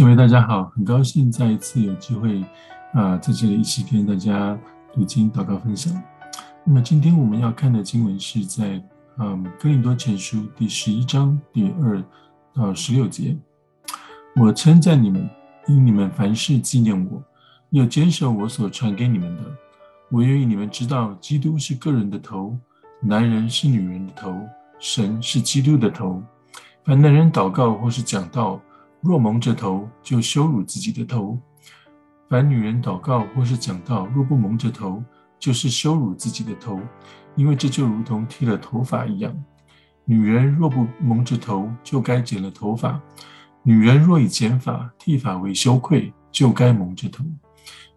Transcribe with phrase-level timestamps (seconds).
[0.00, 2.42] 姐妹大家好，很高兴再一次有机会
[2.94, 4.58] 啊、在这里一起跟大家
[4.94, 5.92] 读经、祷告、分享。
[6.64, 8.82] 那么今天我们要看的经文是在
[9.18, 12.02] 嗯哥林多前书第十一章第二
[12.54, 13.36] 到十六节。
[14.36, 15.28] 我称赞你们，
[15.68, 17.22] 因你们凡事纪念我，
[17.68, 19.42] 又坚守我所传给你们的。
[20.10, 22.56] 我愿意你们知道，基督是个人的头，
[23.02, 24.34] 男人是女人的头，
[24.78, 26.22] 神是基督的头。
[26.86, 28.58] 凡男人祷告或是讲道，
[29.00, 31.38] 若蒙着头，就羞辱自己的头；
[32.28, 35.02] 凡女人祷告或是讲道，若不蒙着头，
[35.38, 36.78] 就是羞辱自己的头，
[37.34, 39.34] 因为这就如同剃了头发一样。
[40.04, 43.00] 女人若不蒙着头，就该剪了头发；
[43.62, 47.24] 女人若以剪发、剃发为羞愧，就该蒙着头。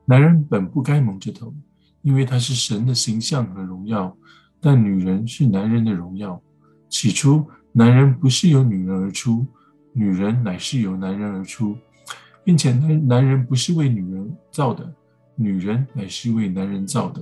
[0.05, 1.53] 男人本不该蒙着头，
[2.01, 4.15] 因为他是神的形象和荣耀，
[4.61, 6.41] 但女人是男人的荣耀。
[6.87, 9.45] 起初，男人不是由女人而出。
[9.93, 11.77] 女人乃是由男人而出，
[12.43, 14.91] 并且男男人不是为女人造的，
[15.35, 17.21] 女人乃是为男人造的。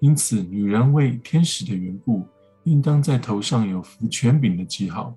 [0.00, 2.26] 因此，女人为天使的缘故，
[2.64, 5.14] 应当在头上有服权柄的记号。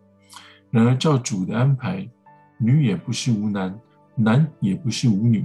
[0.69, 2.08] 然而，照主的安排，
[2.59, 3.80] 女也不是无男，
[4.16, 5.44] 男也不是无女，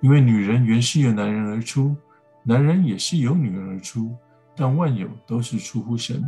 [0.00, 1.94] 因为女人原是由男人而出，
[2.42, 4.12] 男人也是由女人而出，
[4.56, 6.24] 但万有都是出乎神。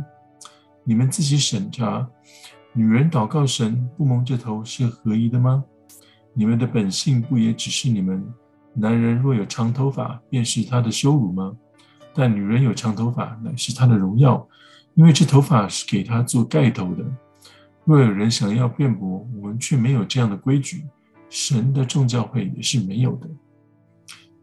[0.85, 2.09] 你们自己审查。
[2.79, 5.61] 女人祷告神不蒙着头是合宜的吗？
[6.33, 8.25] 你们的本性不也只是你们
[8.73, 11.53] 男人若有长头发，便是他的羞辱吗？
[12.13, 14.47] 但女人有长头发，乃是他的荣耀，
[14.93, 17.03] 因为这头发是给他做盖头的。
[17.83, 20.85] 若有人想要辩驳，我们却没有这样的规矩，
[21.29, 23.27] 神的众教会也是没有的。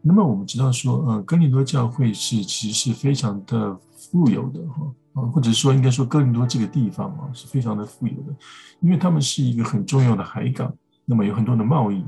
[0.03, 4.85] 那么我们知道说，呃，哥林多教会是其实是非常的富有的哈。
[5.33, 8.35] 或者说应该说哥林多这个地方啊，是非常的富有的，
[8.81, 10.71] 因为他们是一个很重要的海港，
[11.05, 12.05] 那么有很多的贸易，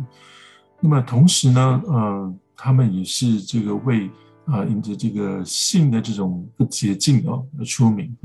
[0.80, 4.10] 那么同时呢，呃，他们也是这个为
[4.46, 8.16] 啊，因着这个性的这种不洁净啊而出名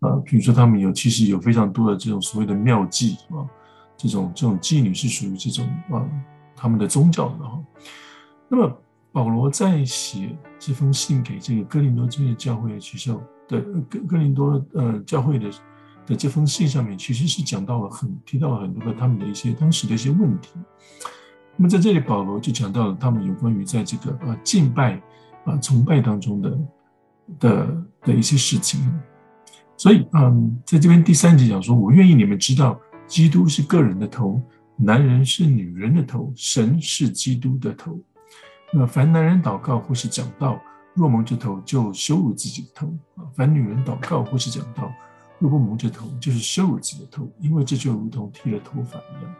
[0.00, 3.42] 啊，啊，比如说他们有其实有非常多的这种所谓的妙计啊，
[3.96, 6.04] 这种这种妓女是属于这种啊
[6.54, 7.60] 他们的宗教的哈，
[8.48, 8.78] 那么
[9.10, 13.22] 保罗在写这封信给这个哥林多这边的教会的时候。
[13.48, 15.50] 的哥哥林多呃教会的
[16.06, 20.50] 的这封信上面，其实是讲到了很提到了很多的他们的一些当时的一些问题。
[21.56, 24.94] 那么在这里，保罗就讲到了他们有关于在这个呃敬拜
[25.44, 26.58] 啊、呃、崇拜当中的
[27.38, 28.80] 的的一些事情。
[29.76, 34.40] 所以嗯，在这边第三节讲说，我愿意你们知道，基督是个人的头，
[34.76, 37.98] 男人是女人的头，神是基督的头。
[38.72, 40.60] 那凡男人祷告或是讲道。
[40.96, 42.86] 若蒙着头，就羞辱自己的头
[43.16, 43.28] 啊！
[43.34, 44.90] 凡女人祷告或是讲道，
[45.38, 49.34] 若不蒙着头，就是羞辱自己的头，因为这就如同剃了头发一样。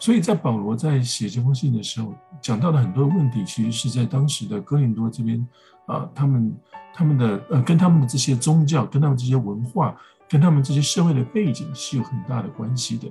[0.00, 2.12] 所以在保罗在写这封信的时候，
[2.42, 5.46] 讲到的很多问题，其实是在当时的哥林多这边
[5.86, 6.52] 啊，他们
[6.92, 9.96] 他们的呃，跟他们的这些宗教、跟他们这些文化、
[10.28, 13.08] 跟他们这些社会的背景是有很大的关系的。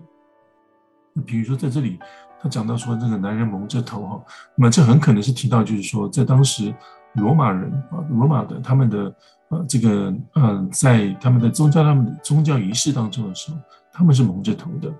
[1.13, 1.97] 那比如说在这里，
[2.41, 4.21] 他讲到说这个男人蒙着头哈，
[4.57, 6.75] 那么这很可能是提到就是说在当时。
[7.15, 9.15] 罗马人啊，罗马的他们的
[9.49, 13.57] 呃这个呃，在他们的宗教、他们的宗教仪式当中的时候，
[13.91, 14.93] 他们是蒙着头的。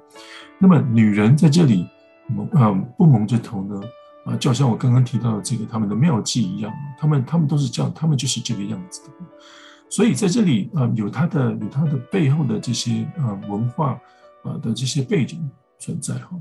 [0.57, 1.87] 那么女人在这里
[2.27, 3.81] 蒙啊不蒙着头呢？
[4.25, 9.09] 啊，就好像我刚刚提到的这个他们的妙计一样，他们他们都是这样，他们就是这个样子的。
[9.87, 13.91] 所以在这里啊，有他的有他的背后的这些啊文化
[14.43, 16.31] 啊的这些背景存在哈。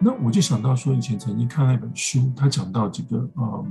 [0.00, 3.62] 那我就想到说，以前曾经看了一本书，他讲到这个啊。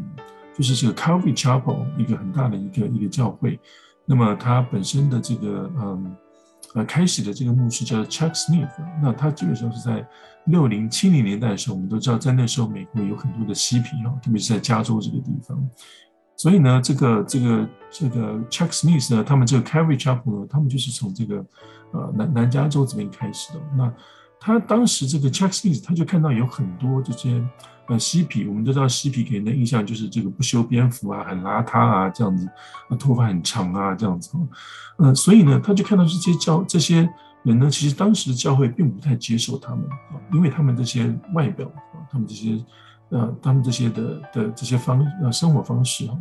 [0.59, 3.57] 就是这个 Calvary Chapel 一个很大的一个一个教会，
[4.05, 6.15] 那么它本身的这个嗯
[6.73, 8.69] 呃开始的这个牧师叫 Chuck Smith，
[9.01, 10.05] 那他基本上是在
[10.47, 15.57] 六零七零年代的时候，我们都知道在那时候美国有很多的嬉皮哈，特别是在加州这个地方，
[16.35, 21.37] 所以呢，这个这个这个 Chuck Smith 呢，他们这个 Calvary Chapel 呢，他们就是从这个
[21.93, 23.59] 呃南南加州这边开始的。
[23.77, 23.93] 那
[24.41, 27.41] 他当时这个 Chuck Smith 他就看到有很多这些。
[27.89, 32.47] 呃，嬉皮，我们都知道嬉皮给人的印象就是这个不修边幅啊，很邋遢啊，这样子，
[32.87, 34.29] 啊，头发很长啊，这样子，
[34.99, 37.09] 呃，所以呢，他就看到这些教这些
[37.41, 42.63] 人呢，其实当时的教会并不太接受他们啊，因为他们这些外表啊，他们这些
[43.09, 46.13] 呃，他们这些的的这些方呃生活方式啊，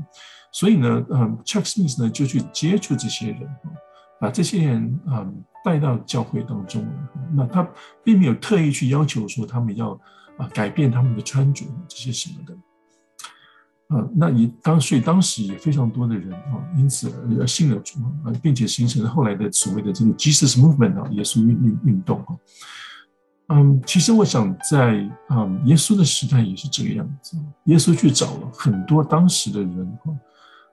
[0.51, 3.69] 所以呢，呃，Chuck Smith 呢就去接触这些人啊，
[4.19, 5.27] 把这些人啊
[5.63, 6.89] 带到教会当中，
[7.35, 7.69] 那他
[8.03, 10.01] 并没有特意去要求说他们要。
[10.39, 17.99] 啊，改变他们的穿着这些什么的，啊，那也当所以当时也非常多的人啊，因此而信了主，
[18.43, 22.37] 并且形成了后来的所谓的这个 Jesus Movement 啊，耶稣运运运动啊。
[23.49, 27.37] 嗯，其实我想在嗯耶稣的时代也是这个样子。
[27.65, 29.99] 耶稣去找了很多当时的人，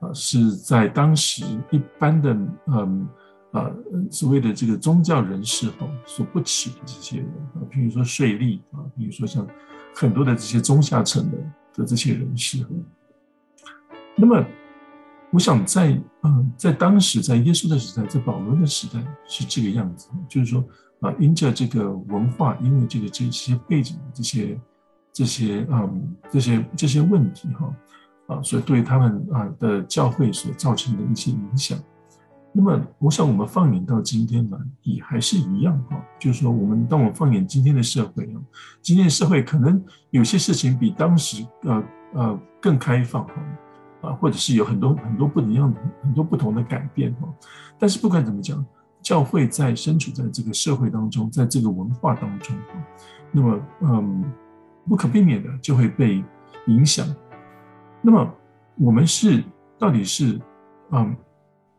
[0.02, 2.38] 啊，是在当时一般的
[2.68, 3.08] 嗯
[3.56, 3.72] 啊
[4.12, 9.48] 所谓的这个宗教人士哈所不起的这些人啊，比如说税吏啊，比如说像
[9.96, 11.38] 很多的这些中下层的
[11.75, 12.66] 的这些人士。
[14.16, 14.46] 那么，
[15.31, 20.63] 我想在嗯在当时在耶稣的时代，在保罗的时代是这个样子，就是说。
[21.01, 24.60] 啊，因着这个文化，因为这个这些背景这些
[25.12, 27.75] 这些嗯这些这些问题哈
[28.28, 31.78] 啊，所以对他们啊的教会所造成的一些影响。
[32.57, 38.42] 那么，我想我们放眼到今天呢，也还是一样哈，就是说，我们当我放眼今天的社会啊，
[38.81, 43.34] 今天的社会可能有些事情比当时呃呃更开放哈
[44.04, 47.28] 啊，或者是有很多很多不一样的很多不同的改变哈。
[47.78, 48.66] 但是不管怎么讲。
[49.06, 52.58] 教会在身处在这个社会当中，在这个文化当中，
[53.31, 54.24] 那么嗯，
[54.90, 56.24] 不可避免的就会被
[56.66, 57.06] 影响。
[58.01, 58.28] 那么
[58.80, 59.44] 我们是
[59.78, 60.42] 到底是
[60.90, 61.16] 嗯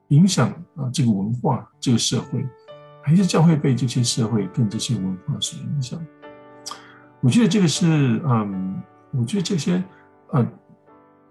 [0.09, 2.47] 影响啊这个文化这个社会，
[3.03, 6.05] 还是教会被这些社会跟这些文化所影响？
[7.21, 8.83] 我觉得这个是嗯，
[9.13, 9.83] 我觉得这些
[10.33, 10.47] 呃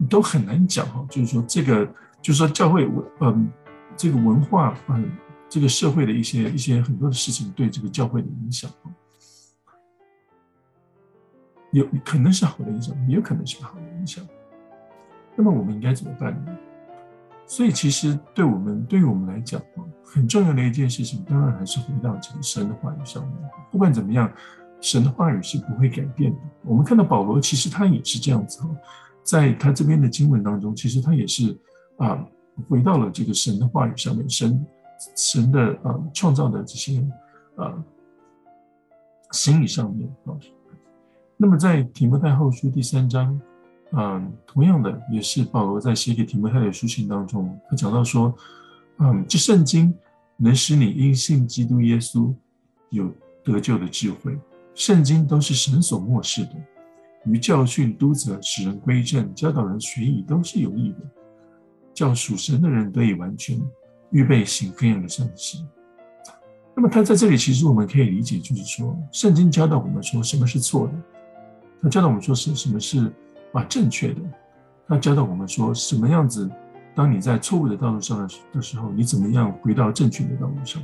[0.10, 1.06] 都很难讲哈。
[1.10, 1.86] 就是说这个，
[2.22, 3.52] 就是说教会文嗯
[3.96, 5.12] 这个文化嗯。
[5.48, 8.70] 这个社会的一些一些很多的事情对这个教会的影响，
[11.72, 14.28] 有可能是好的影响，也有可能是不好的影响。
[15.36, 16.58] 那么我们应该怎么办呢？
[17.48, 19.62] 所以其实对我们对于我们来讲，
[20.04, 23.36] 很重要的一件事情，当然还是回到这个神的话语上面。
[23.72, 24.32] 不管怎么样，
[24.82, 26.40] 神的话语是不会改变的。
[26.64, 28.62] 我们看到保罗，其实他也是这样子，
[29.24, 31.58] 在他这边的经文当中，其实他也是
[31.98, 32.26] 啊，
[32.68, 34.66] 回到了这个神的话语上面，神。
[35.18, 37.00] 神的啊、创造的这些
[37.58, 37.84] 啊、呃、
[39.34, 40.32] 心理上面啊，
[41.36, 43.38] 那么在提摩太后书第三章，
[43.98, 48.34] 嗯、同样的也是保罗在写给提摩太的书信当中，他讲到说，
[49.00, 49.94] 嗯，这圣经
[50.38, 52.34] 能使你因信基督耶稣
[52.90, 53.10] 有
[53.44, 54.38] 得救的智慧，
[54.74, 56.52] 圣经都是神所默示的，
[57.26, 60.98] 于教训、督责、使人归正、教导人学义，都是有益的，
[61.94, 63.60] 叫属神的人得以完全。
[64.12, 65.58] 预备行各样的善事。
[66.74, 70.94] 那么他在这里，其实我们可以理解，就是说，圣经教导我们说什么是错的，
[71.82, 73.12] 他教导我们说是什么是
[73.56, 74.22] 啊正确的，
[74.88, 76.50] 他教导我们说什么样子，
[76.94, 80.82] 当你在错误的道路上的时候，你怎么样回到正确的道路上？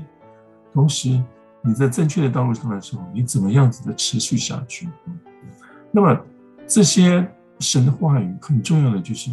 [0.73, 1.21] 同时
[1.61, 4.87] 你在正确的道路上的时候，你怎么样子的持续下去？
[5.91, 6.17] 那么
[6.65, 7.29] 这些
[7.59, 9.29] 神的话语很重要的就是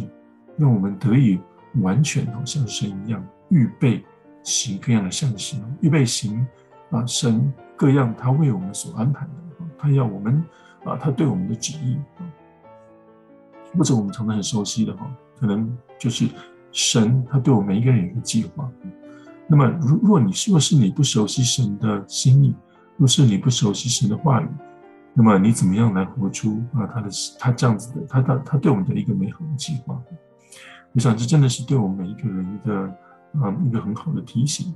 [0.57, 1.39] 让我们得以
[1.81, 3.25] 完全，好像神一样。
[3.47, 4.03] 预备
[4.43, 6.45] 行各样的善行，预备行
[6.91, 9.31] 啊，神各样他为我们所安排的，
[9.77, 10.43] 他要我们
[10.83, 11.97] 啊，他对我们的旨意，
[13.77, 16.27] 或者我们常常很熟悉的哈，可能就是
[16.71, 18.69] 神他对我们每一个人有一个计划。
[19.47, 22.55] 那么，如若你若是你不熟悉神的心意，
[22.97, 24.47] 若是你不熟悉神的话语，
[25.13, 29.99] 那么你怎么样来活出啊他的他这样子的他他他对我们的一个美好的计划？
[30.93, 32.95] 我想这真的是对我们每一个人的。
[33.39, 34.73] 啊，一个很好的提醒。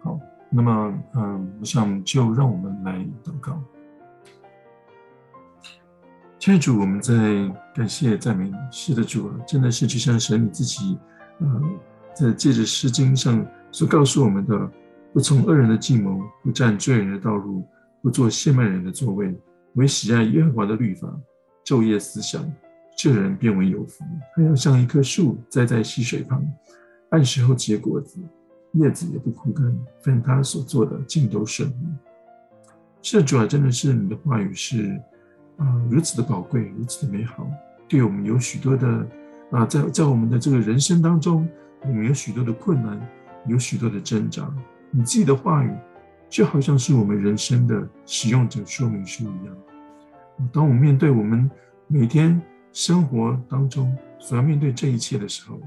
[0.00, 0.16] 好，
[0.48, 3.60] 那么，嗯，我想就让我们来祷告。
[6.40, 7.14] 亲爱的主，我们在
[7.74, 8.50] 感谢赞美。
[8.70, 10.98] 是的，主啊，真的是就像神你自己，
[11.38, 11.78] 嗯，
[12.14, 14.70] 在借着诗经上所告诉我们的：
[15.12, 17.62] 不从恶人的计谋，不占罪人的道路，
[18.00, 19.38] 不做亵慢人的座位，
[19.74, 21.14] 唯喜爱耶和华的律法，
[21.62, 22.42] 昼夜思想，
[22.96, 24.02] 这人便为有福。
[24.34, 26.42] 他要像一棵树栽在溪水旁。
[27.10, 28.18] 按时候结果子，
[28.72, 31.74] 叶子也不枯干，凡他所做的尽都顺利。
[33.02, 34.98] 是主啊，真的是你的话语是
[35.60, 37.46] 啊、如此的宝贵，如此的美好，
[37.86, 39.06] 对我们有许多的
[39.52, 41.48] 啊、在在我们的这个人生当中，
[41.82, 43.00] 我们有许多的困难，
[43.46, 44.52] 有许多的挣扎。
[44.90, 45.70] 你自己的话语
[46.28, 49.56] 就好像是我们人生的使用者说明书一样。
[50.52, 51.50] 当我们面对我们
[51.86, 52.40] 每天
[52.72, 55.60] 生活当中所要面对这一切的时候，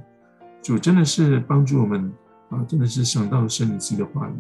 [0.62, 2.12] 主真的是帮助我们
[2.50, 4.34] 啊，真的是想到神你自己的话语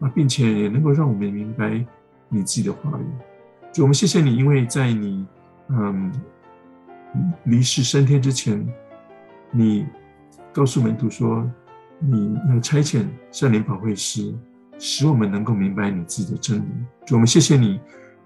[0.00, 1.84] 啊，并且也能够让我们明白
[2.28, 3.04] 你自己的话语。
[3.76, 5.26] 主，我们谢谢你，因为在你
[5.68, 6.10] 嗯
[7.44, 8.66] 离世升天之前，
[9.50, 9.86] 你
[10.50, 11.46] 告诉门徒说，
[11.98, 14.34] 你要差遣圣灵保惠师，
[14.78, 16.64] 使我们能够明白你自己的真理。
[17.04, 17.78] 主，我们谢谢你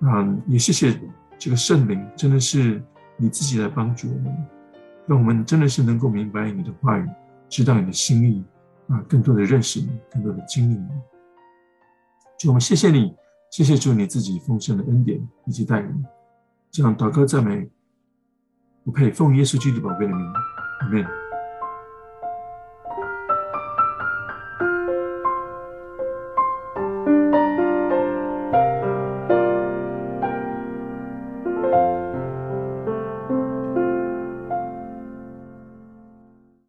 [0.02, 0.96] 啊，也谢谢
[1.36, 2.80] 这个圣灵，真的是
[3.16, 4.46] 你自己来帮助我们，
[5.08, 7.04] 让我们真的是能够明白你的话语。
[7.48, 8.44] 知道你的心意
[8.86, 10.86] 啊，更多的认识你，更多的经历你。
[12.38, 13.12] 就我们谢谢你
[13.50, 16.04] 谢谢主你自己奉献的恩典以及带领，
[16.70, 17.68] 这样祷告赞美，
[18.84, 20.24] 不配奉耶稣基督宝贝的名，
[20.80, 21.29] 阿门。